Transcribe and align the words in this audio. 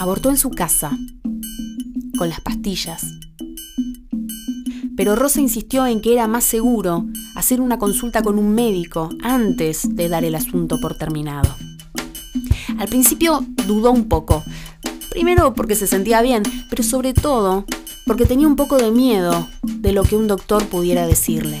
abortó 0.00 0.30
en 0.30 0.38
su 0.38 0.48
casa, 0.48 0.96
con 2.16 2.30
las 2.30 2.40
pastillas. 2.40 3.04
Pero 4.96 5.14
Rosa 5.14 5.42
insistió 5.42 5.86
en 5.86 6.00
que 6.00 6.14
era 6.14 6.26
más 6.26 6.44
seguro 6.44 7.04
hacer 7.34 7.60
una 7.60 7.78
consulta 7.78 8.22
con 8.22 8.38
un 8.38 8.54
médico 8.54 9.10
antes 9.22 9.94
de 9.94 10.08
dar 10.08 10.24
el 10.24 10.34
asunto 10.34 10.80
por 10.80 10.96
terminado. 10.96 11.54
Al 12.78 12.88
principio 12.88 13.44
dudó 13.66 13.92
un 13.92 14.08
poco, 14.08 14.42
primero 15.10 15.52
porque 15.52 15.74
se 15.74 15.86
sentía 15.86 16.22
bien, 16.22 16.44
pero 16.70 16.82
sobre 16.82 17.12
todo 17.12 17.66
porque 18.06 18.24
tenía 18.24 18.48
un 18.48 18.56
poco 18.56 18.78
de 18.78 18.90
miedo 18.90 19.48
de 19.62 19.92
lo 19.92 20.02
que 20.04 20.16
un 20.16 20.28
doctor 20.28 20.64
pudiera 20.64 21.06
decirle. 21.06 21.60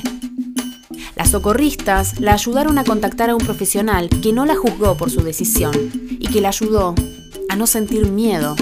Las 1.14 1.28
socorristas 1.28 2.18
la 2.20 2.32
ayudaron 2.32 2.78
a 2.78 2.84
contactar 2.84 3.28
a 3.28 3.36
un 3.36 3.44
profesional 3.44 4.08
que 4.08 4.32
no 4.32 4.46
la 4.46 4.56
juzgó 4.56 4.96
por 4.96 5.10
su 5.10 5.20
decisión 5.20 5.74
y 6.18 6.26
que 6.28 6.40
la 6.40 6.48
ayudó 6.48 6.94
a 7.50 7.56
no 7.56 7.66
sentir 7.66 8.06
miedo 8.06 8.54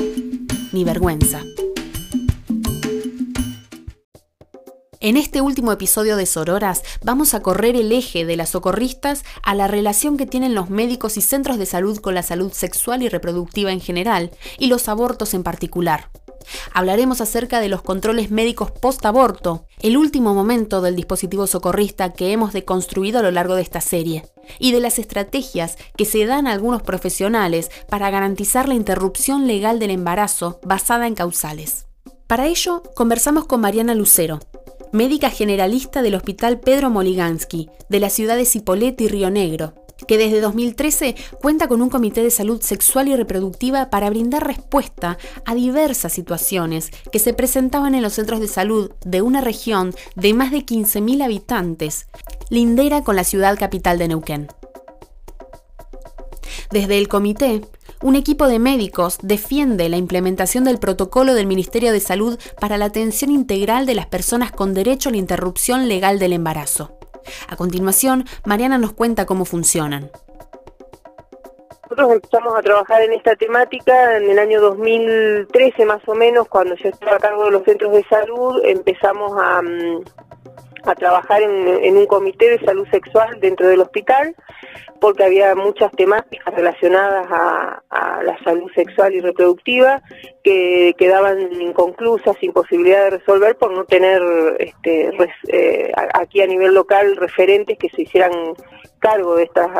ni 0.73 0.83
vergüenza. 0.83 1.42
En 5.01 5.19
este 5.19 5.42
último 5.42 5.73
episodio 5.73 6.16
de 6.16 6.24
Sororas 6.24 6.83
vamos 7.02 7.34
a 7.34 7.41
correr 7.41 7.77
el 7.77 7.92
eje 7.92 8.24
de 8.24 8.37
las 8.37 8.48
socorristas 8.48 9.27
a 9.42 9.55
la 9.55 9.69
relación 9.69 10.16
que 10.16 10.24
tienen 10.24 10.55
los 10.55 10.70
médicos 10.70 11.19
y 11.19 11.20
centros 11.20 11.59
de 11.59 11.66
salud 11.66 11.98
con 11.98 12.14
la 12.14 12.23
salud 12.23 12.51
sexual 12.52 13.02
y 13.02 13.11
reproductiva 13.11 13.73
en 13.73 13.83
general 13.83 14.30
y 14.59 14.69
los 14.69 14.89
abortos 14.89 15.34
en 15.34 15.42
particular. 15.42 16.09
Hablaremos 16.73 17.20
acerca 17.20 17.61
de 17.61 17.69
los 17.69 17.83
controles 17.83 18.30
médicos 18.30 18.70
post-aborto, 18.70 19.66
el 19.80 19.97
último 19.97 20.34
momento 20.34 20.80
del 20.80 20.97
dispositivo 20.97 21.47
socorrista 21.47 22.12
que 22.12 22.33
hemos 22.33 22.52
deconstruido 22.52 23.19
a 23.19 23.23
lo 23.23 23.30
largo 23.30 23.55
de 23.55 23.62
esta 23.62 23.80
serie, 23.80 24.25
y 24.59 24.73
de 24.73 24.80
las 24.80 24.98
estrategias 24.98 25.77
que 25.97 26.05
se 26.05 26.27
dan 26.27 26.47
a 26.47 26.53
algunos 26.53 26.83
profesionales 26.83 27.70
para 27.89 28.11
garantizar 28.11 28.69
la 28.69 28.75
interrupción 28.75 29.47
legal 29.47 29.79
del 29.79 29.91
embarazo 29.91 30.61
basada 30.65 31.06
en 31.06 31.14
causales. 31.14 31.87
Para 32.27 32.47
ello, 32.47 32.83
conversamos 32.94 33.47
con 33.47 33.61
Mariana 33.61 33.94
Lucero, 33.94 34.41
médica 34.92 35.31
generalista 35.31 36.03
del 36.03 36.15
Hospital 36.15 36.61
Pedro 36.61 36.91
Moligansky, 36.91 37.70
de 37.89 38.00
las 38.00 38.12
ciudades 38.12 38.50
Cipolletti 38.53 39.05
y 39.05 39.09
Río 39.09 39.31
Negro, 39.31 39.75
que 40.09 40.19
desde 40.19 40.41
2013 40.41 41.14
cuenta 41.41 41.69
con 41.69 41.81
un 41.81 41.91
comité 41.91 42.25
de 42.25 42.33
salud 42.33 42.61
sexual 42.61 43.06
y 43.06 43.14
reproductiva 43.14 43.91
para 43.91 44.11
brindar 44.11 44.45
respuesta 44.45 45.19
a 45.45 45.55
diversas 45.55 46.12
situaciones 46.12 46.91
que 47.12 47.20
se 47.20 47.34
presentaban 47.34 47.95
en 47.95 48.03
los 48.03 48.15
centros 48.15 48.41
de 48.41 48.48
salud 48.48 48.91
de 49.05 49.23
una 49.23 49.41
región 49.41 49.95
de 50.17 50.34
más 50.34 50.50
de 50.50 50.67
15.000 50.67 51.23
habitantes, 51.23 52.06
lindera 52.48 53.05
con 53.05 53.15
la 53.15 53.23
ciudad 53.23 53.56
capital 53.56 53.98
de 53.98 54.09
Neuquén. 54.09 54.48
Desde 56.70 56.98
el 56.98 57.09
comité, 57.09 57.62
un 58.03 58.15
equipo 58.15 58.47
de 58.47 58.59
médicos 58.59 59.19
defiende 59.22 59.89
la 59.89 59.97
implementación 59.97 60.65
del 60.65 60.78
protocolo 60.78 61.34
del 61.34 61.47
Ministerio 61.47 61.93
de 61.93 62.00
Salud 62.00 62.39
para 62.61 62.78
la 62.78 62.87
atención 62.87 63.31
integral 63.31 63.87
de 63.87 63.95
las 63.95 64.06
personas 64.06 64.53
con 64.53 64.75
derecho 64.75 65.09
a 65.09 65.12
la 65.12 65.19
interrupción 65.19 65.89
legal 65.89 66.19
del 66.19 66.33
embarazo. 66.33 66.97
A 67.48 67.57
continuación, 67.57 68.25
Mariana 68.45 68.79
nos 68.79 68.93
cuenta 68.93 69.27
cómo 69.27 69.45
funcionan. 69.45 70.11
Nosotros 71.84 72.12
empezamos 72.17 72.55
a 72.55 72.62
trabajar 72.62 73.03
en 73.03 73.15
esta 73.15 73.34
temática 73.34 74.19
en 74.19 74.31
el 74.31 74.39
año 74.39 74.61
2013 74.61 75.87
más 75.87 76.06
o 76.06 76.15
menos, 76.15 76.47
cuando 76.49 76.75
yo 76.75 76.91
estaba 76.91 77.17
a 77.17 77.19
cargo 77.19 77.47
de 77.47 77.51
los 77.51 77.65
centros 77.65 77.93
de 77.93 78.05
salud, 78.05 78.61
empezamos 78.65 79.33
a, 79.41 79.62
mm, 80.94 80.98
trabajar 80.98 81.42
en, 81.42 81.97
un 81.97 82.06
comité 82.06 82.50
de 82.50 82.64
salud 82.64 82.86
sexual 82.91 83.39
dentro 83.41 83.69
del 83.69 83.81
hospital, 83.81 84.34
porque 85.00 85.25
había 85.25 85.55
muchas 85.55 85.92
temáticas 85.92 86.55
relacionadas 86.55 87.27
a, 87.31 87.83
la 88.22 88.36
salud 88.44 88.70
sexual 88.75 89.14
y 89.14 89.20
reproductiva 89.20 90.03
que 90.42 90.94
quedaban 90.98 91.53
inconclusas, 91.53 92.36
sin 92.41 92.53
posibilidad 92.53 93.05
de 93.05 93.19
resolver 93.19 93.56
por 93.56 93.72
no 93.72 93.84
tener 93.84 94.20
este, 94.59 95.10
eh, 95.49 95.93
aquí 96.15 96.43
a 96.43 96.47
nivel 96.47 96.75
local 96.75 97.16
referentes 97.16 97.78
que 97.78 97.88
se 97.91 98.03
hicieran 98.03 98.32
cargo 98.99 99.37
de 99.37 99.44
estas 99.44 99.70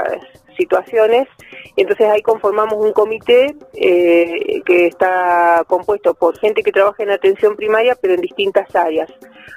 situaciones. 0.59 1.29
Entonces 1.77 2.07
ahí 2.09 2.21
conformamos 2.21 2.75
un 2.75 2.93
comité 2.93 3.55
eh, 3.75 4.61
que 4.67 4.87
está 4.87 5.65
compuesto 5.67 6.13
por 6.15 6.39
gente 6.39 6.63
que 6.63 6.73
trabaja 6.73 7.03
en 7.03 7.11
atención 7.11 7.57
primaria, 7.57 7.97
pero 8.01 8.15
en 8.15 8.21
distintas 8.21 8.75
áreas. 8.75 9.11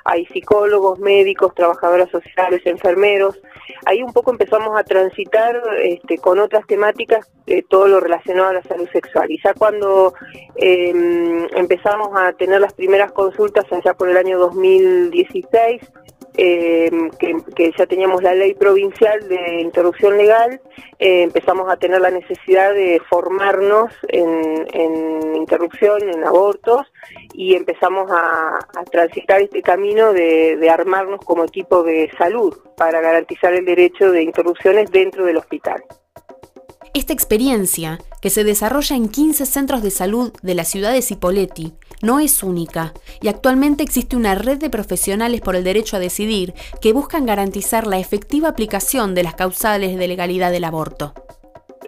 Hay 0.05 0.25
psicólogos, 0.27 0.99
médicos, 0.99 1.53
trabajadoras 1.53 2.09
sociales, 2.09 2.61
enfermeros. 2.65 3.39
Ahí 3.85 4.01
un 4.03 4.13
poco 4.13 4.31
empezamos 4.31 4.77
a 4.79 4.83
transitar 4.83 5.61
este, 5.83 6.17
con 6.17 6.39
otras 6.39 6.65
temáticas 6.67 7.29
eh, 7.47 7.63
todo 7.67 7.87
lo 7.87 7.99
relacionado 7.99 8.49
a 8.49 8.53
la 8.53 8.63
salud 8.63 8.87
sexual. 8.93 9.29
Y 9.29 9.39
ya 9.43 9.53
cuando 9.53 10.13
em, 10.55 11.47
empezamos 11.55 12.09
a 12.15 12.33
tener 12.33 12.61
las 12.61 12.73
primeras 12.73 13.11
consultas 13.11 13.65
allá 13.71 13.93
por 13.93 14.09
el 14.09 14.17
año 14.17 14.39
2016, 14.39 15.81
eh, 16.37 16.89
que, 17.19 17.71
ya 17.77 17.85
teníamos 17.85 18.23
la 18.23 18.33
ley 18.33 18.53
provincial 18.53 19.27
de 19.27 19.61
interrupción 19.61 20.17
legal, 20.17 20.61
eh, 20.99 21.23
empezamos 21.23 21.69
a 21.69 21.77
tener 21.77 22.01
la 22.01 22.11
necesidad 22.11 22.73
de 22.73 23.01
formarnos 23.09 23.91
en, 24.07 25.35
interrupción, 25.35 26.01
en 26.09 26.23
abortos, 26.23 26.87
y 27.33 27.55
empezamos 27.55 28.09
a, 28.11 28.59
transitar 28.91 29.41
este 29.41 29.61
camino 29.61 30.13
de, 30.13 30.57
de, 30.57 30.69
armarnos 30.69 31.21
como 31.23 31.43
equipo 31.43 31.83
de 31.83 32.11
salud 32.17 32.55
para 32.77 33.01
garantizar 33.01 33.53
el 33.53 33.65
derecho 33.65 34.11
de 34.11 34.23
interrupciones 34.23 34.91
dentro 34.91 35.25
del 35.25 35.37
hospital. 35.37 35.83
Esta 36.93 37.13
experiencia, 37.13 37.99
que 38.21 38.29
se 38.29 38.43
desarrolla 38.43 38.95
en 38.95 39.07
15 39.07 39.45
centros 39.45 39.81
de 39.81 39.91
salud 39.91 40.33
de 40.41 40.55
la 40.55 40.65
ciudad 40.65 40.91
de 40.93 41.01
Cipolletti, 41.01 41.73
no 42.03 42.19
es 42.19 42.43
única 42.43 42.93
y 43.21 43.27
actualmente 43.27 43.83
existe 43.83 44.15
una 44.15 44.35
red 44.35 44.57
de 44.57 44.69
profesionales 44.69 45.41
por 45.41 45.55
el 45.55 45.63
derecho 45.63 45.97
a 45.97 45.99
decidir 45.99 46.53
que 46.81 46.93
buscan 46.93 47.25
garantizar 47.25 47.87
la 47.87 47.99
efectiva 47.99 48.49
aplicación 48.49 49.15
de 49.15 49.23
las 49.23 49.35
causales 49.35 49.97
de 49.97 50.07
legalidad 50.07 50.51
del 50.51 50.63
aborto. 50.63 51.13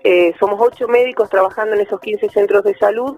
Eh, 0.04 0.34
somos 0.38 0.60
ocho 0.60 0.88
médicos 0.88 1.30
trabajando 1.30 1.76
en 1.76 1.82
esos 1.82 2.00
15 2.02 2.30
centros 2.30 2.64
de 2.66 2.76
salud 2.76 3.16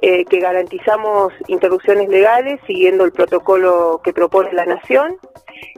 eh, 0.00 0.24
que 0.24 0.40
garantizamos 0.40 1.32
interrupciones 1.46 2.08
legales 2.08 2.58
siguiendo 2.66 3.04
el 3.04 3.12
protocolo 3.12 4.00
que 4.02 4.14
propone 4.14 4.52
la 4.52 4.64
Nación. 4.64 5.16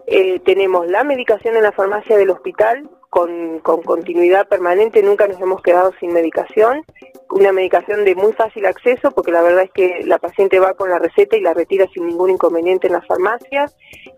Eh, 0.07 0.39
tenemos 0.45 0.87
la 0.87 1.03
medicación 1.03 1.57
en 1.57 1.65
la 1.65 1.73
farmacia 1.73 2.17
del 2.17 2.31
hospital 2.31 2.89
con, 3.11 3.59
con 3.61 3.83
continuidad 3.83 4.47
permanente, 4.47 5.03
nunca 5.03 5.27
nos 5.27 5.41
hemos 5.41 5.61
quedado 5.61 5.93
sin 5.99 6.13
medicación 6.13 6.85
una 7.31 7.53
medicación 7.53 8.05
de 8.05 8.15
muy 8.15 8.33
fácil 8.33 8.67
acceso, 8.67 9.11
porque 9.11 9.33
la 9.33 9.43
verdad 9.43 9.65
es 9.65 9.71
que 9.73 10.03
la 10.05 10.19
paciente 10.19 10.59
va 10.59 10.75
con 10.75 10.91
la 10.91 10.99
receta 10.99 11.37
y 11.37 11.41
la 11.41 11.55
retira 11.55 11.87
sin 11.93 12.07
ningún 12.07 12.31
inconveniente 12.31 12.87
en 12.87 12.95
la 12.95 13.03
farmacia. 13.03 13.71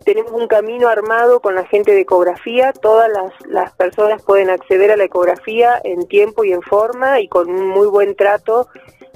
Tenemos 0.05 0.33
un 0.33 0.49
camino 0.49 0.89
armado 0.89 1.41
con 1.41 1.55
la 1.55 1.65
gente 1.66 1.93
de 1.93 2.00
ecografía, 2.00 2.72
todas 2.72 3.11
las, 3.47 3.72
personas 3.77 4.22
pueden 4.22 4.50
acceder 4.50 4.91
a 4.91 4.97
la 4.97 5.05
ecografía 5.05 5.81
en 5.84 6.06
tiempo 6.09 6.45
y 6.45 6.53
en 6.53 6.62
forma 6.62 7.21
y 7.21 7.28
con 7.28 7.50
un 7.50 7.69
muy 7.69 7.87
buen 7.87 8.15
trato 8.16 8.69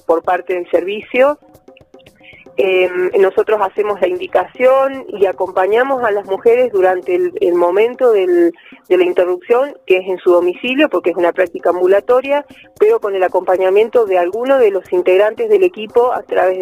por 0.07 0.23
parte 0.23 0.55
del 0.55 0.71
servicio. 0.71 1.39
Em, 2.63 3.11
nosotros 3.19 3.59
hacemos 3.63 4.03
la 4.03 4.09
indicación 4.09 5.07
y 5.09 5.25
acompañamos 5.25 6.05
a 6.05 6.11
las 6.11 6.27
mujeres 6.27 6.71
durante 6.71 7.15
el, 7.15 7.55
momento 7.55 8.13
de 8.13 8.53
la 8.89 9.03
interrupción, 9.03 9.79
que 9.87 9.97
es 9.97 10.07
en 10.07 10.19
su 10.19 10.31
domicilio, 10.31 10.91
porque 10.91 11.09
es 11.09 11.17
una 11.17 11.33
práctica 11.33 11.71
ambulatoria, 11.71 12.45
pero 12.79 13.01
con 13.01 13.15
el 13.15 13.23
acompañamiento 13.23 14.05
de 14.05 14.19
alguno 14.19 14.59
de 14.59 14.73
los 14.73 14.93
integrantes 14.93 15.49
del 15.49 15.63
equipo 15.63 16.13
a 16.13 16.23
través 16.23 16.59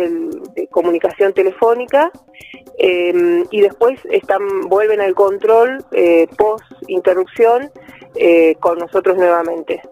de 0.54 0.68
comunicación 0.68 1.32
telefónica. 1.32 2.12
Em, 2.78 3.44
y 3.50 3.60
después 3.60 3.98
están, 4.08 4.68
vuelven 4.68 5.00
al 5.00 5.16
control 5.16 5.84
eh, 5.90 6.28
post 6.36 6.64
interrupción 6.86 7.72
eh, 8.14 8.54
con 8.60 8.78
nosotros 8.78 9.16
nuevamente. 9.16 9.82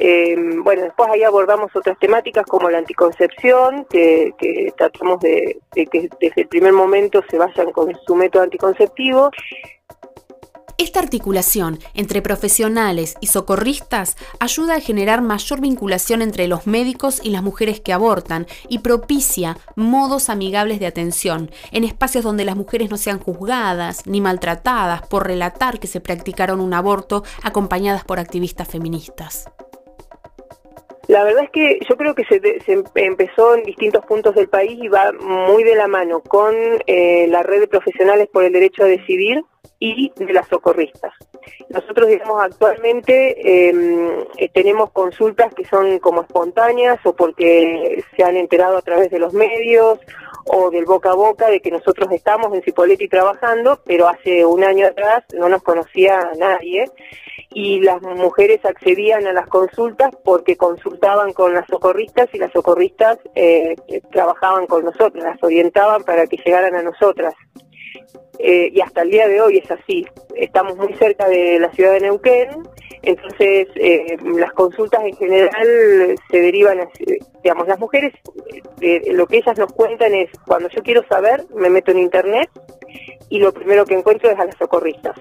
Eh, 0.00 0.36
bueno, 0.62 0.82
después 0.82 1.08
ahí 1.10 1.24
abordamos 1.24 1.74
otras 1.74 1.98
temáticas 1.98 2.46
como 2.46 2.70
la 2.70 2.78
anticoncepción, 2.78 3.84
que, 3.90 4.32
tratamos 4.76 5.18
de, 5.18 5.58
que 5.72 6.08
desde 6.20 6.42
el 6.42 6.46
primer 6.46 6.72
momento 6.72 7.20
se 7.28 7.36
vayan 7.36 7.72
con 7.72 7.92
su 8.06 8.14
método 8.14 8.44
anticonceptivo. 8.44 9.32
Esta 10.76 11.00
articulación 11.00 11.80
entre 11.94 12.22
profesionales 12.22 13.16
y 13.20 13.26
socorristas 13.26 14.16
ayuda 14.38 14.76
a 14.76 14.80
generar 14.80 15.20
mayor 15.20 15.60
vinculación 15.60 16.22
entre 16.22 16.46
los 16.46 16.68
médicos 16.68 17.20
y 17.20 17.30
las 17.30 17.42
mujeres 17.42 17.80
que 17.80 17.92
abortan 17.92 18.46
y 18.68 18.78
propicia 18.78 19.58
modos 19.74 20.28
amigables 20.28 20.78
de 20.78 20.86
atención 20.86 21.50
en 21.72 21.82
espacios 21.82 22.22
donde 22.22 22.44
las 22.44 22.54
mujeres 22.54 22.88
no 22.88 22.96
sean 22.96 23.18
juzgadas 23.18 24.06
ni 24.06 24.20
maltratadas 24.20 25.02
por 25.08 25.26
relatar 25.26 25.80
que 25.80 25.88
se 25.88 26.00
practicaron 26.00 26.60
un 26.60 26.72
aborto 26.72 27.24
acompañadas 27.42 28.04
por 28.04 28.20
activistas 28.20 28.68
feministas. 28.68 29.50
La 31.08 31.24
verdad 31.24 31.44
es 31.44 31.50
que 31.50 31.78
yo 31.88 31.96
creo 31.96 32.14
que 32.14 32.24
se, 32.24 32.84
empezó 32.96 33.54
en 33.54 33.62
distintos 33.62 34.04
puntos 34.04 34.34
del 34.34 34.48
país 34.48 34.78
y 34.78 34.88
va 34.88 35.10
muy 35.12 35.64
de 35.64 35.74
la 35.74 35.88
mano 35.88 36.20
con 36.20 36.54
eh, 36.86 37.26
la 37.28 37.42
red 37.42 37.60
de 37.60 37.66
profesionales 37.66 38.28
por 38.30 38.44
el 38.44 38.52
derecho 38.52 38.84
a 38.84 38.88
decidir 38.88 39.42
y 39.80 40.12
de 40.16 40.32
las 40.34 40.46
socorristas. 40.48 41.14
Nosotros, 41.70 42.08
digamos, 42.08 42.42
actualmente 42.42 43.68
em, 43.68 44.20
eh, 44.36 44.50
tenemos 44.52 44.90
consultas 44.90 45.54
que 45.54 45.64
son 45.64 45.98
como 45.98 46.20
espontáneas 46.22 46.98
o 47.04 47.14
porque 47.16 48.04
se 48.14 48.22
han 48.22 48.36
enterado 48.36 48.76
a 48.76 48.82
través 48.82 49.10
de 49.10 49.18
los 49.18 49.32
medios 49.32 49.98
o 50.44 50.70
del 50.70 50.84
boca 50.84 51.12
a 51.12 51.14
boca 51.14 51.48
de 51.48 51.60
que 51.60 51.70
nosotros 51.70 52.12
estamos 52.12 52.52
en 52.52 52.62
Cipolletti 52.62 53.08
trabajando, 53.08 53.80
pero 53.86 54.08
hace 54.08 54.44
un 54.44 54.62
año 54.62 54.86
atrás 54.86 55.24
no 55.34 55.48
nos 55.48 55.62
conocía 55.62 56.32
nadie 56.38 56.84
y 57.50 57.80
las 57.80 58.02
mujeres 58.02 58.64
accedían 58.64 59.26
a 59.26 59.32
las 59.32 59.48
consultas 59.48 60.10
porque 60.24 60.56
consultaban 60.56 61.32
con 61.32 61.54
las 61.54 61.66
socorristas 61.66 62.28
y 62.32 62.38
las 62.38 62.52
socorristas 62.52 63.18
eh, 63.34 63.74
trabajaban 64.12 64.66
con 64.66 64.84
nosotros, 64.84 65.24
las 65.24 65.42
orientaban 65.42 66.04
para 66.04 66.26
que 66.26 66.36
llegaran 66.36 66.74
a 66.74 66.82
nosotras. 66.82 67.34
Eh, 68.38 68.70
y 68.72 68.80
hasta 68.80 69.02
el 69.02 69.10
día 69.10 69.26
de 69.26 69.40
hoy 69.40 69.58
es 69.58 69.70
así. 69.70 70.06
Estamos 70.36 70.76
muy 70.76 70.94
cerca 70.94 71.26
de 71.26 71.58
la 71.58 71.72
ciudad 71.72 71.92
de 71.92 72.00
Neuquén, 72.00 72.50
entonces 73.02 73.66
eh, 73.74 74.16
las 74.36 74.52
consultas 74.52 75.02
en 75.04 75.16
general 75.16 76.14
se 76.30 76.40
derivan, 76.40 76.88
digamos, 77.42 77.66
las 77.66 77.78
mujeres, 77.78 78.12
lo 79.10 79.26
que 79.26 79.38
ellas 79.38 79.58
nos 79.58 79.72
cuentan 79.72 80.14
es, 80.14 80.30
cuando 80.46 80.68
yo 80.68 80.82
quiero 80.82 81.02
saber, 81.08 81.46
me 81.54 81.70
meto 81.70 81.90
en 81.90 81.98
internet 81.98 82.50
y 83.28 83.40
lo 83.40 83.52
primero 83.52 83.84
que 83.84 83.94
encuentro 83.94 84.30
es 84.30 84.38
a 84.38 84.44
las 84.44 84.56
socorristas 84.56 85.16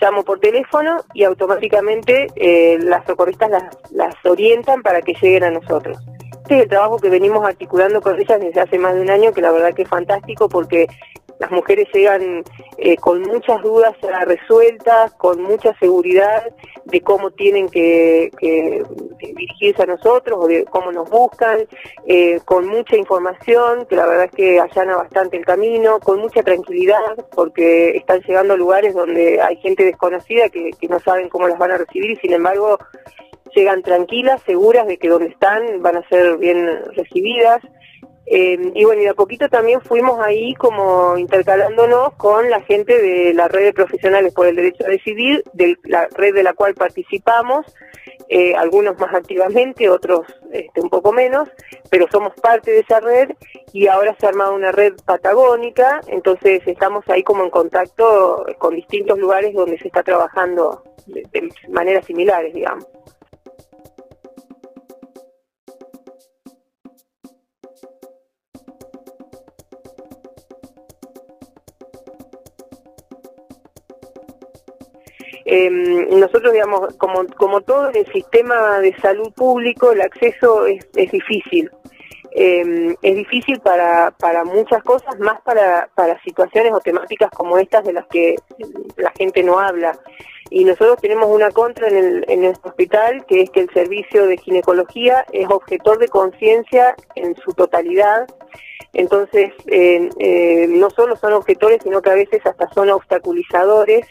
llamo 0.00 0.24
por 0.24 0.40
teléfono 0.40 1.04
y 1.14 1.24
automáticamente 1.24 2.28
eh, 2.36 2.78
las 2.80 3.04
socorristas 3.06 3.50
las, 3.50 3.64
las 3.92 4.14
orientan 4.24 4.82
para 4.82 5.02
que 5.02 5.14
lleguen 5.14 5.44
a 5.44 5.50
nosotros. 5.50 5.98
Este 6.42 6.56
es 6.56 6.62
el 6.62 6.68
trabajo 6.68 6.98
que 6.98 7.10
venimos 7.10 7.44
articulando 7.44 8.00
con 8.00 8.18
ellas 8.18 8.40
desde 8.40 8.60
hace 8.60 8.78
más 8.78 8.94
de 8.94 9.02
un 9.02 9.10
año, 9.10 9.32
que 9.32 9.40
la 9.40 9.52
verdad 9.52 9.72
que 9.72 9.82
es 9.82 9.88
fantástico 9.88 10.48
porque 10.48 10.88
las 11.40 11.50
mujeres 11.50 11.88
llegan 11.92 12.44
eh, 12.76 12.96
con 12.96 13.22
muchas 13.22 13.62
dudas 13.62 13.96
resueltas, 14.26 15.12
con 15.14 15.42
mucha 15.42 15.74
seguridad 15.78 16.44
de 16.84 17.00
cómo 17.00 17.30
tienen 17.30 17.68
que, 17.70 18.30
dirigirse 19.18 19.82
a 19.82 19.86
nosotros 19.86 20.38
o 20.38 20.46
de 20.46 20.64
cómo 20.64 20.92
nos 20.92 21.08
buscan, 21.08 21.60
eh, 22.06 22.40
con 22.44 22.68
mucha 22.68 22.94
información, 22.96 23.86
que 23.86 23.96
la 23.96 24.06
verdad 24.06 24.26
es 24.26 24.32
que 24.32 24.60
allana 24.60 24.96
bastante 24.96 25.38
el 25.38 25.46
camino, 25.46 25.98
con 25.98 26.20
mucha 26.20 26.42
tranquilidad, 26.42 27.16
porque 27.34 27.96
están 27.96 28.20
llegando 28.20 28.52
a 28.52 28.58
lugares 28.58 28.94
donde 28.94 29.40
hay 29.40 29.56
gente 29.56 29.84
desconocida 29.84 30.50
que, 30.50 30.72
que 30.78 30.88
no 30.88 31.00
saben 31.00 31.30
cómo 31.30 31.48
las 31.48 31.58
van 31.58 31.70
a 31.70 31.78
recibir 31.78 32.10
y 32.10 32.16
sin 32.16 32.34
embargo 32.34 32.78
llegan 33.54 33.82
tranquilas, 33.82 34.42
seguras 34.42 34.86
de 34.86 34.98
que 34.98 35.08
donde 35.08 35.28
están 35.28 35.80
van 35.80 35.96
a 35.96 36.08
ser 36.08 36.36
bien 36.36 36.68
recibidas. 36.94 37.62
Eh, 38.26 38.72
y 38.74 38.84
bueno, 38.84 39.00
y 39.00 39.04
de 39.04 39.10
a 39.10 39.14
poquito 39.14 39.48
también 39.48 39.80
fuimos 39.80 40.20
ahí 40.20 40.54
como 40.54 41.16
intercalándonos 41.16 42.14
con 42.14 42.48
la 42.48 42.60
gente 42.60 43.00
de 43.00 43.34
la 43.34 43.48
red 43.48 43.64
de 43.64 43.72
profesionales 43.72 44.32
por 44.32 44.46
el 44.46 44.56
derecho 44.56 44.84
a 44.84 44.90
decidir, 44.90 45.42
de 45.52 45.76
la 45.84 46.06
red 46.14 46.34
de 46.34 46.44
la 46.44 46.52
cual 46.52 46.74
participamos, 46.74 47.66
eh, 48.28 48.54
algunos 48.54 48.96
más 48.98 49.12
activamente, 49.12 49.88
otros 49.88 50.26
este, 50.52 50.80
un 50.80 50.90
poco 50.90 51.12
menos, 51.12 51.48
pero 51.90 52.06
somos 52.12 52.32
parte 52.34 52.70
de 52.70 52.80
esa 52.80 53.00
red 53.00 53.30
y 53.72 53.88
ahora 53.88 54.16
se 54.20 54.26
ha 54.26 54.28
armado 54.28 54.54
una 54.54 54.70
red 54.70 54.94
patagónica, 55.04 56.00
entonces 56.06 56.62
estamos 56.66 57.08
ahí 57.08 57.24
como 57.24 57.42
en 57.42 57.50
contacto 57.50 58.46
con 58.58 58.76
distintos 58.76 59.18
lugares 59.18 59.52
donde 59.54 59.78
se 59.78 59.88
está 59.88 60.04
trabajando 60.04 60.84
de 61.06 61.48
maneras 61.68 62.06
similares, 62.06 62.54
digamos. 62.54 62.86
Em, 75.52 76.08
nosotros, 76.20 76.52
digamos, 76.52 76.94
como, 76.96 77.26
como 77.36 77.60
todo 77.62 77.90
en 77.90 77.96
el 77.96 78.12
sistema 78.12 78.78
de 78.78 78.94
salud 79.00 79.32
público, 79.32 79.90
el 79.90 80.00
acceso 80.00 80.64
es, 80.66 80.88
es 80.94 81.10
difícil. 81.10 81.68
Em, 82.30 82.94
es 83.02 83.16
difícil 83.16 83.58
para, 83.58 84.12
para 84.12 84.44
muchas 84.44 84.80
cosas, 84.84 85.18
más 85.18 85.40
para, 85.40 85.88
para 85.96 86.22
situaciones 86.22 86.72
o 86.72 86.78
temáticas 86.78 87.32
como 87.32 87.58
estas 87.58 87.82
de 87.82 87.94
las 87.94 88.06
que 88.06 88.36
la 88.96 89.10
gente 89.18 89.42
no 89.42 89.58
habla. 89.58 89.98
Y 90.50 90.64
nosotros 90.64 90.98
tenemos 91.00 91.28
una 91.28 91.50
contra 91.50 91.88
en 91.88 91.96
el, 91.96 92.24
en 92.28 92.44
el 92.44 92.54
hospital, 92.62 93.26
que 93.26 93.40
es 93.40 93.50
que 93.50 93.62
el 93.62 93.70
servicio 93.70 94.26
de 94.26 94.36
ginecología 94.36 95.26
es 95.32 95.50
objetor 95.50 95.98
de 95.98 96.06
conciencia 96.06 96.94
en 97.16 97.34
su 97.34 97.54
totalidad. 97.54 98.28
Entonces, 98.92 99.52
eh, 99.66 100.66
no 100.68 100.90
solo 100.90 101.16
son 101.16 101.32
objetores, 101.32 101.82
sino 101.82 102.02
que 102.02 102.10
a 102.10 102.14
veces 102.14 102.46
hasta 102.46 102.72
son 102.72 102.90
obstaculizadores 102.90 104.06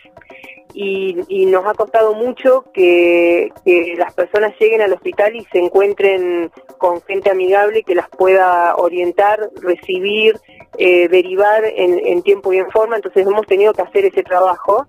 y, 0.74 1.46
nos 1.48 1.66
ha 1.66 1.74
costado 1.74 2.14
mucho 2.14 2.66
que, 2.74 3.52
las 3.98 4.14
personas 4.14 4.54
lleguen 4.60 4.82
al 4.82 4.94
hospital 4.94 5.36
y 5.36 5.46
se 5.52 5.60
encuentren 5.60 6.52
con 6.78 7.02
gente 7.02 7.32
amigable 7.32 7.84
que 7.84 7.96
las 7.96 8.10
pueda 8.10 8.76
orientar, 8.76 9.50
recibir, 9.62 10.38
eh, 10.78 11.08
derivar 11.08 11.64
en, 11.66 12.22
tiempo 12.22 12.54
y 12.54 12.58
en 12.58 12.70
forma. 12.70 12.96
Entonces 12.96 13.26
hemos 13.26 13.46
tenido 13.46 13.74
que 13.74 13.82
hacer 13.82 14.06
ese 14.06 14.24
trabajo. 14.24 14.88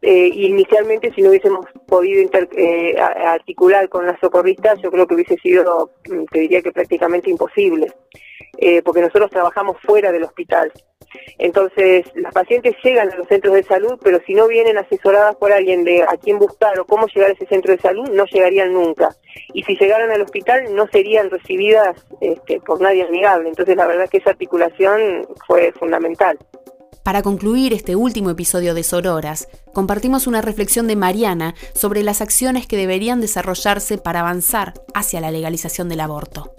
Eh, 0.00 0.30
y 0.32 0.46
inicialmente 0.46 1.12
si 1.12 1.22
no 1.22 1.30
hubiésemos 1.30 1.66
podido 1.88 2.22
eh, 2.52 2.96
articular 3.00 3.88
con 3.88 4.06
las 4.06 4.20
socorristas, 4.20 4.80
yo 4.80 4.92
creo 4.92 5.08
que 5.08 5.16
hubiese 5.16 5.36
sido, 5.38 5.90
mm, 6.08 6.24
te 6.30 6.38
diría 6.38 6.62
que 6.62 6.70
prácticamente 6.70 7.30
imposible, 7.30 7.92
porque 8.84 9.00
nosotros 9.00 9.30
trabajamos 9.30 9.76
fuera 9.82 10.12
del 10.12 10.24
hospital. 10.24 10.72
Entonces, 11.38 12.06
las 12.14 12.34
pacientes 12.34 12.74
llegan 12.82 13.10
a 13.10 13.16
los 13.16 13.28
centros 13.28 13.54
de 13.54 13.62
salud, 13.62 13.98
pero 14.02 14.20
si 14.26 14.34
no 14.34 14.48
vienen 14.48 14.78
asesoradas 14.78 15.36
por 15.36 15.52
alguien 15.52 15.84
de 15.84 16.02
a 16.02 16.16
quién 16.22 16.38
buscar 16.38 16.78
o 16.78 16.86
cómo 16.86 17.06
llegar 17.06 17.30
a 17.30 17.34
ese 17.34 17.46
centro 17.46 17.72
de 17.72 17.80
salud, 17.80 18.08
no 18.10 18.24
llegarían 18.26 18.72
nunca. 18.72 19.14
Y 19.54 19.62
si 19.62 19.76
llegaran 19.76 20.10
al 20.10 20.22
hospital, 20.22 20.74
no 20.74 20.86
serían 20.88 21.30
recibidas 21.30 22.04
este, 22.20 22.60
por 22.60 22.80
nadie 22.80 23.04
amigable. 23.04 23.48
Entonces, 23.48 23.76
la 23.76 23.86
verdad 23.86 24.08
que 24.08 24.18
esa 24.18 24.30
articulación 24.30 25.26
fue 25.46 25.72
fundamental. 25.72 26.38
Para 27.04 27.22
concluir 27.22 27.72
este 27.72 27.96
último 27.96 28.28
episodio 28.28 28.74
de 28.74 28.82
Sororas, 28.82 29.48
compartimos 29.72 30.26
una 30.26 30.42
reflexión 30.42 30.86
de 30.88 30.96
Mariana 30.96 31.54
sobre 31.72 32.02
las 32.02 32.20
acciones 32.20 32.66
que 32.66 32.76
deberían 32.76 33.22
desarrollarse 33.22 33.96
para 33.96 34.20
avanzar 34.20 34.74
hacia 34.92 35.20
la 35.20 35.30
legalización 35.30 35.88
del 35.88 36.00
aborto. 36.00 36.52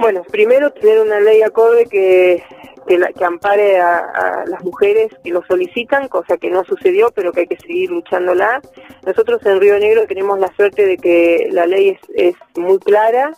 Bueno, 0.00 0.22
primero 0.24 0.72
tener 0.72 1.00
una 1.00 1.20
ley 1.20 1.42
acorde 1.42 1.86
que, 1.86 2.42
que, 2.86 3.24
ampare 3.24 3.78
a, 3.78 4.44
las 4.46 4.64
mujeres 4.64 5.08
que 5.22 5.30
lo 5.30 5.44
solicitan, 5.46 6.08
cosa 6.08 6.36
que 6.38 6.50
no 6.50 6.64
sucedió, 6.64 7.10
pero 7.14 7.32
que 7.32 7.40
hay 7.40 7.46
que 7.46 7.58
seguir 7.58 7.90
luchándola. 7.90 8.60
Nosotros 9.04 9.44
en 9.44 9.60
Río 9.60 9.78
Negro 9.78 10.06
tenemos 10.06 10.38
la 10.38 10.52
suerte 10.56 10.86
de 10.86 10.96
que 10.96 11.48
la 11.52 11.66
ley 11.66 11.98
es, 12.14 12.34
muy 12.56 12.78
clara. 12.78 13.32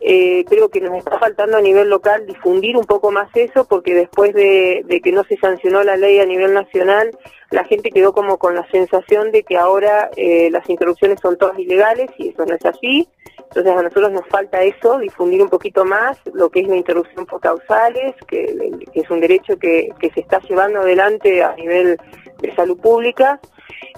Eh, 0.00 0.44
creo 0.48 0.68
que 0.70 0.80
nos 0.80 0.96
está 0.96 1.18
faltando 1.18 1.58
a 1.58 1.60
nivel 1.60 1.88
local 1.88 2.26
difundir 2.26 2.76
un 2.76 2.86
poco 2.86 3.10
más 3.10 3.28
eso, 3.34 3.66
porque 3.66 3.94
después 3.94 4.34
de, 4.34 5.00
que 5.02 5.12
no 5.12 5.24
se 5.24 5.36
sancionó 5.36 5.84
la 5.84 5.96
ley 5.96 6.18
a 6.18 6.26
nivel 6.26 6.54
nacional, 6.54 7.10
la 7.50 7.64
gente 7.64 7.90
quedó 7.90 8.12
como 8.12 8.38
con 8.38 8.54
la 8.54 8.68
sensación 8.70 9.30
de 9.30 9.42
que 9.44 9.56
ahora 9.56 10.10
eh, 10.16 10.50
las 10.50 10.68
interrupciones 10.68 11.20
son 11.20 11.36
todas 11.36 11.58
ilegales 11.58 12.10
y 12.18 12.30
eso 12.30 12.44
no 12.44 12.54
es 12.54 12.64
así. 12.64 13.08
Entonces 13.50 13.72
a 13.72 13.82
nosotros 13.82 14.12
nos 14.12 14.26
falta 14.28 14.62
eso, 14.62 14.98
difundir 14.98 15.42
un 15.42 15.48
poquito 15.48 15.84
más 15.84 16.16
lo 16.32 16.50
que 16.50 16.60
es 16.60 16.68
la 16.68 16.76
interrupción 16.76 17.26
por 17.26 17.40
causales, 17.40 18.14
que, 18.28 18.70
es 18.94 19.10
un 19.10 19.20
derecho 19.20 19.58
que, 19.58 19.92
se 20.00 20.20
está 20.20 20.38
llevando 20.48 20.80
adelante 20.80 21.42
a 21.42 21.56
nivel 21.56 21.98
de 22.40 22.54
salud 22.54 22.78
pública. 22.78 23.40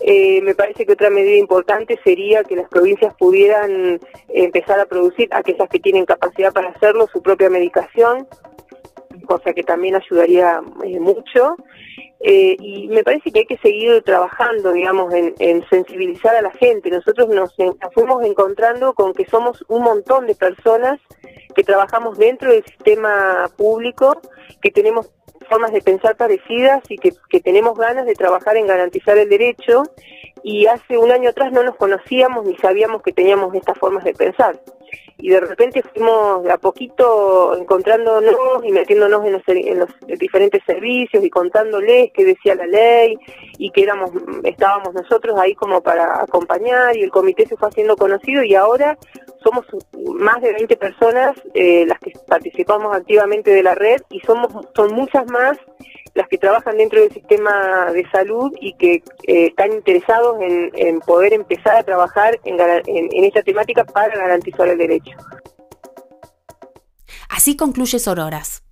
Eh, 0.00 0.40
me 0.40 0.54
parece 0.54 0.87
que 0.87 0.94
otra 0.94 1.11
medida 1.11 1.37
importante 1.37 1.99
sería 2.02 2.44
que 2.44 2.56
las 2.56 2.68
provincias 2.71 3.12
pudieran 3.14 4.00
empezar 4.28 4.80
a 4.80 4.87
producir, 4.87 5.28
aquellas 5.32 5.68
que 5.68 5.80
tienen 5.80 6.06
capacidad 6.06 6.50
para 6.50 6.71
hacerlo, 6.71 7.06
su 7.12 7.21
propia 7.21 7.50
medicación, 7.50 8.26
cosa 9.33 9.53
que 9.55 9.62
también 9.62 9.95
ayudaría 9.97 10.61
eh, 10.85 11.01
mucho. 11.01 11.57
Eh, 12.21 12.57
y 12.61 12.89
me 12.89 13.03
parece 13.03 13.33
que 13.33 13.41
hay 13.41 13.47
que 13.47 13.57
seguir 13.59 14.03
trabajando, 14.03 14.73
digamos, 14.73 15.12
en, 15.12 15.65
sensibilizar 15.69 16.37
a 16.37 16.43
la 16.43 16.51
gente. 16.53 16.91
Nosotros 16.91 17.29
nos, 17.29 17.55
fuimos 17.95 18.25
encontrando 18.25 18.93
con 18.95 19.12
que 19.12 19.27
somos 19.27 19.65
un 19.69 19.83
montón 19.83 20.27
de 20.27 20.35
personas 20.35 21.01
que 21.55 21.65
trabajamos 21.65 22.19
dentro 22.19 22.53
del 22.53 22.65
sistema 22.65 23.51
público, 23.57 24.21
que 24.61 24.71
tenemos 24.71 25.11
formas 25.49 25.73
de 25.73 25.83
pensar 25.83 26.17
parecidas 26.17 26.83
y 26.89 26.97
que 26.97 27.41
tenemos 27.41 27.77
ganas 27.77 28.07
de 28.07 28.15
trabajar 28.15 28.57
en 28.57 28.67
garantizar 28.67 29.19
el 29.19 29.29
derecho. 29.29 29.83
Y 30.45 30.67
hace 30.67 30.99
un 30.99 31.11
año 31.11 31.31
atrás 31.31 31.53
no 31.53 31.62
nos 31.62 31.77
conocíamos 31.77 32.45
ni 32.45 32.57
sabíamos 32.57 33.03
que 33.03 33.12
teníamos 33.12 33.55
estas 33.55 33.79
formas 33.79 34.05
de 34.05 34.15
pensar 34.15 34.61
y 35.23 35.29
de 35.29 35.38
repente 35.38 35.85
fuimos 35.95 36.43
de 36.43 36.50
a 36.50 36.59
poquito 36.59 37.57
encontrándonos 37.57 38.35
y 38.64 38.73
metiéndonos 38.73 39.25
en 39.25 39.79
los, 39.79 39.88
diferentes 40.19 40.61
servicios 40.67 41.23
y 41.23 41.31
contándoles 41.31 42.11
qué 42.12 42.25
decía 42.25 42.57
la 42.57 42.67
ley 42.67 43.17
y 43.57 43.71
que 43.71 43.85
éramos 43.85 44.11
estábamos 44.43 44.93
nosotros 44.95 45.38
ahí 45.38 45.55
como 45.55 45.81
para 45.81 46.23
acompañar 46.23 46.97
y 46.97 47.02
el 47.02 47.12
comité 47.12 47.47
se 47.47 47.57
fue 47.57 47.69
haciendo 47.69 47.97
conocido 47.97 48.43
y 48.43 48.57
ahora 48.57 48.99
somos 49.45 49.64
más 50.17 50.43
de 50.43 50.55
20 50.55 50.76
personas 50.76 51.37
eh, 51.55 51.87
las 51.87 52.00
que 52.00 52.12
participamos 52.26 52.93
activamente 52.93 53.52
de 53.52 53.62
la 53.62 53.76
red 53.76 54.02
y 54.11 54.19
somos 54.21 54.49
son 54.75 54.93
muchas 54.93 55.25
más 55.31 55.57
las 56.14 56.28
que 56.28 56.38
trabajan 56.38 56.76
dentro 56.76 57.00
del 57.00 57.12
sistema 57.12 57.90
de 57.92 58.09
salud 58.11 58.52
y 58.61 58.75
que 58.75 59.02
eh, 59.26 59.47
están 59.47 59.73
interesados 59.73 60.37
en, 60.40 61.00
poder 61.00 61.33
empezar 61.33 61.76
a 61.76 61.83
trabajar 61.83 62.38
en, 62.45 62.61
en 62.87 63.25
esta 63.25 63.42
temática 63.42 63.85
para 63.85 64.14
garantizar 64.16 64.69
el 64.69 64.78
derecho. 64.78 65.12
Así 67.28 67.57
concluye 67.57 67.99
Sororas. 67.99 68.62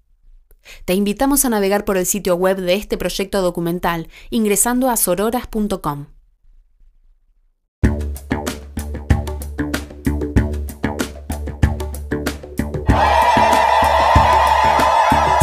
Te 0.85 0.95
invitamos 0.95 1.45
a 1.45 1.49
navegar 1.49 1.85
por 1.85 1.97
el 1.97 2.07
sitio 2.07 2.37
web 2.37 2.59
de 2.59 2.75
este 2.75 2.97
proyecto 2.99 3.43
documental 3.43 4.09
ingresando 4.31 4.91
a 4.91 4.97
sororas.com. 4.97 6.07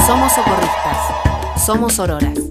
Somos 0.06 0.32
socorristas. 0.32 0.87
Somos 1.68 2.00
Auroras. 2.00 2.47